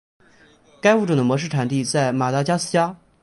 [0.81, 2.97] 该物种的模式产地在马达加斯加。